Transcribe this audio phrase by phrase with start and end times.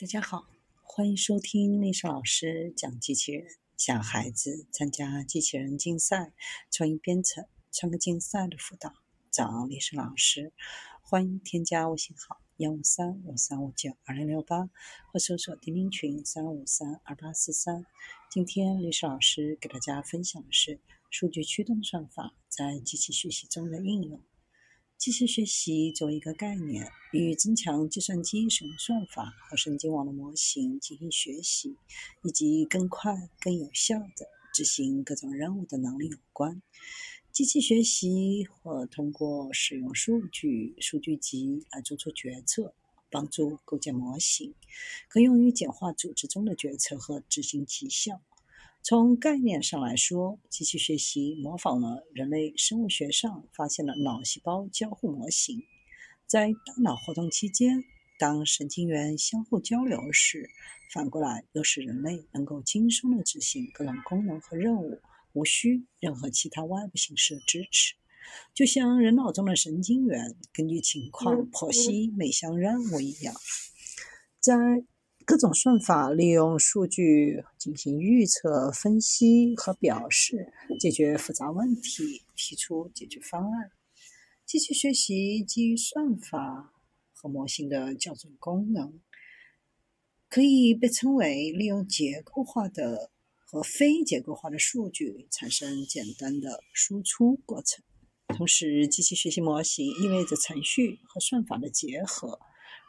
[0.00, 0.46] 大家好，
[0.82, 6.32] 欢迎收听历史老师讲机器人，小孩子参加机器人竞赛、
[6.70, 8.94] 创意编程、创客竞赛的辅导，
[9.30, 10.54] 找历史老师。
[11.02, 14.70] 欢迎添加微信号幺五三五三五九二零六八，
[15.12, 17.84] 或搜索钉钉群三五三二八四三。
[18.30, 20.80] 今天历史老师给大家分享的是
[21.10, 24.18] 数据驱动算法在机器学习中的应用。
[25.00, 31.74] 机器学习作为一个概念，与增强计算机使用算法和神经网络模型进行学习，
[32.22, 36.60] 以及更快、更有效地执行各种任务的能力有关。
[37.32, 42.74] 机器学习或通过使用数据、数据集来做出决策，
[43.10, 44.54] 帮助构建模型，
[45.08, 48.20] 可用于简化组织中的决策和执行绩效。
[48.82, 55.62] 从概念上来说，机器学习模仿了人类生物学上发现的脑细胞交互模型。
[56.26, 57.84] 在大脑活动期间，
[58.18, 60.48] 当神经元相互交流时，
[60.92, 64.98] 反过来又使人类能够轻松地执行各种功能和任务，
[65.34, 67.94] 无需任何其他外部形式的支持。
[68.54, 73.34] 就像人脑中的神经元根据情况剖析每项任务一样，
[74.40, 74.56] 在。
[75.30, 83.70] 各种算法利用数据进行预测、分析和表示，解决复杂问题，提出解决方案。
[84.44, 86.72] 机器学习基于算法
[87.12, 88.98] 和模型的校准功能，
[90.28, 97.84] 可以被称为利用结构化的和非结构化的数据产生简单的输出过程。
[98.26, 102.40] 同时，机器学习模型意味着程序和算法的结合。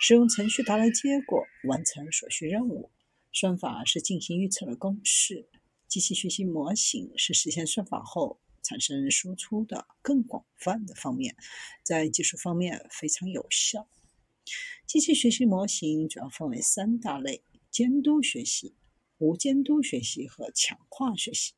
[0.03, 2.89] 使用程序达来结果，完成所需任务。
[3.31, 5.47] 算法是进行预测的公式，
[5.87, 11.35] 机器学习模型是实现算法后产生输出的更广泛的方面，
[11.83, 13.87] 在技术方面非常有效。
[14.87, 18.73] 机器学习模型主要分为三大类：监督学习、
[19.19, 21.53] 无监督学习和强化学习。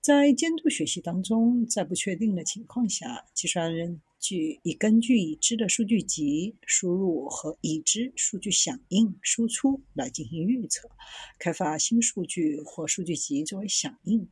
[0.00, 4.00] 在监督学习当中，在不确定的情况下，计算人。
[4.20, 10.90] 据以根据已知的数据集输入和已知数据响应输出来进行预测，
[11.38, 14.28] 开发新数据或数据集作为响应。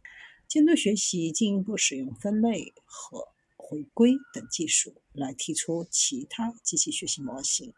[0.49, 7.73] 监督学习进一步使用分类和回归等技术来提出其他机器学习模型。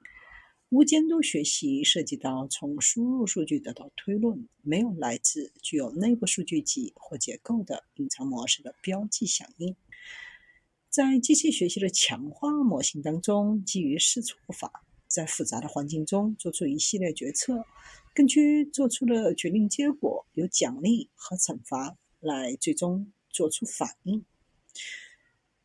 [0.71, 9.75] 无监督学习涉及到从输入数据得到推论，没有来自具有内部数据集或结构的隐藏模式的标记响应。
[10.91, 17.63] 在机器学习的强化模型当中，基于试错法，在复杂的环境中做出一系列决策，
[18.15, 24.25] 根据做出的决定结果，有奖励和惩罚来最终做出反应。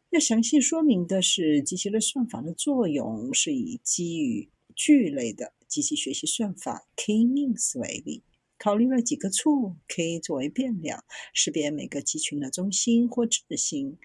[0.10, 8.24] 要详细说明的是，机器的算法的作用是以基于聚类的机器学习算法 K-means 为例，
[8.58, 13.98] 考虑了几个处 K 作为变量，识别每个集群的中心或质心。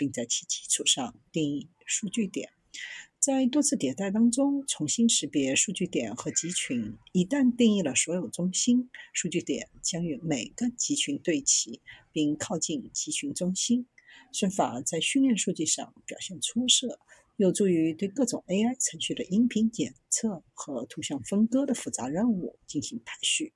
[0.00, 2.48] 并在其基础上定义数据点，
[3.18, 6.96] 在多次迭代当中重新识别数据点和集群。
[7.12, 13.86] 一旦定义了所有中心，数据点将与每个集群对齐，并靠近集群中心。
[14.32, 16.98] 算法在训练数据上表现出色，
[17.36, 23.52] 有助于对各种 AI 程序的音频检测和图像分割的复杂任务进行排序。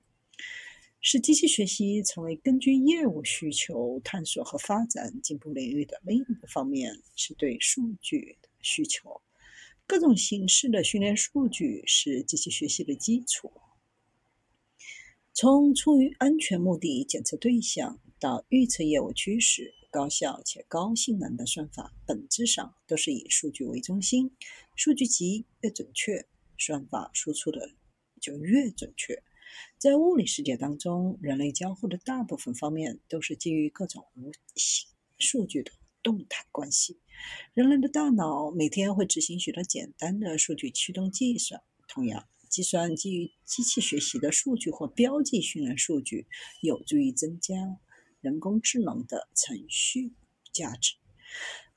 [1.07, 9.21] 使机器学习成为根据业务需求探索和发展进步领域的另一个方面，是对数据的需求。
[9.85, 13.53] 各种形式的训练数据是机器学习的基础。
[15.31, 24.31] 从出于安全目的检测对象到预测业务趋势，高效且高性能的算法本质上都是以数据为中心。
[24.75, 26.25] 数据集越准确，
[26.57, 27.69] 算法输出的
[28.19, 29.21] 就越准确。
[29.77, 36.99] 在物理世界当中，人类交互的大部分方面都是基于各种无形数据的动态关系。
[37.53, 41.61] 人类的大脑每天会执行许多简单的数据驱动计算。
[41.87, 46.27] 同样，计算基于机器学习的数据或标记训练数据，
[46.61, 47.55] 有助于增加
[48.21, 50.13] 人工智能的程序
[50.51, 50.95] 价值。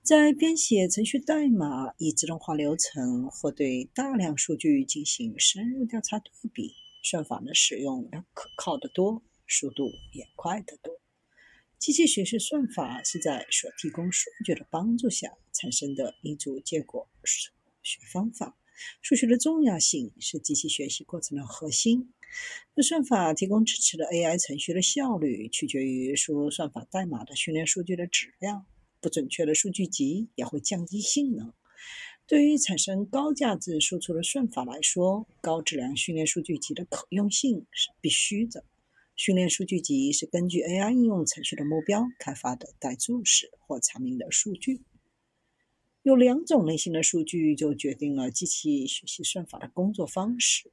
[0.03, 6.73] 在编写程序代码、以自动化流程或对大量数据进行深入调查对比。
[7.11, 11.01] 算法的使用要可靠得多，速度也快得多。
[11.79, 17.51] 机器学习算法是在所提供数据的帮助下产生的一组结果数
[17.83, 18.59] 学方法。
[19.01, 22.13] 数学的重要性是机器学习过程的核心。
[22.75, 28.67] 那算法提供支持的 AI 程序的效率取决于输入算法代码的训练数据的质量。
[29.01, 31.55] 不准确的数据集也会降低性能。
[32.29, 38.67] 对于产生高价值输出的算法来说，高质量训练数据集的可用性是必须的。
[39.17, 44.83] 训练数据集是根据 AI 应用程序的目标开发的带注释或查明的数据。
[46.03, 50.71] 有两种类型的数据就决定了机器学习算法的工作方式：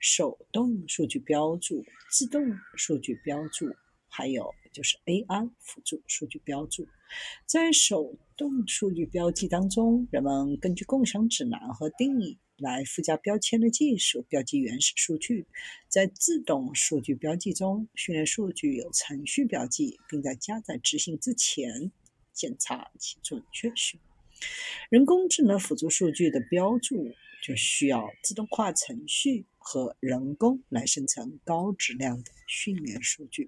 [0.00, 3.76] 手动数据标注、自动数据标注。
[4.08, 6.86] 还有就是 AI 辅助数据标注，
[7.46, 15.46] 在手动数据标记当中，人们根据共享指南和定义来附加标签的技术标记原始数据。
[15.88, 21.90] 在自动数据标记中，训练数据有程序标记，并在加载执行之前
[22.34, 23.98] 检查其准确性。
[24.90, 33.44] 人工智能辅助数据的标注就需要自动化程序和人工来生成高质量的训练数据。